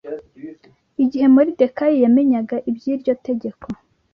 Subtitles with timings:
[1.03, 3.65] Igihe Moridekayi yamenyaga iby’iryo tegeko